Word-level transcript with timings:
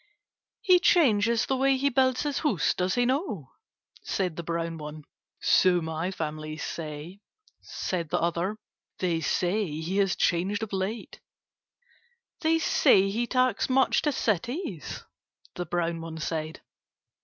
"He 0.63 0.79
changes 0.79 1.45
the 1.45 1.55
way 1.55 1.77
he 1.77 1.89
builds 1.91 2.23
his 2.23 2.39
house, 2.39 2.73
does 2.73 2.95
he 2.95 3.05
not?" 3.05 3.49
said 4.01 4.35
the 4.35 4.41
brown 4.41 4.79
one. 4.79 5.03
"So 5.39 5.79
my 5.79 6.09
family 6.09 6.57
say," 6.57 7.19
said 7.61 8.09
the 8.09 8.17
other. 8.19 8.57
"They 8.97 9.21
say 9.21 9.67
he 9.79 9.97
has 9.97 10.15
changed 10.15 10.63
of 10.63 10.73
late." 10.73 11.19
"They 12.39 12.57
say 12.57 13.11
he 13.11 13.27
takes 13.27 13.69
much 13.69 14.01
to 14.01 14.11
cities?" 14.11 15.03
the 15.53 15.67
brown 15.67 16.01
one 16.01 16.17
said. 16.17 16.61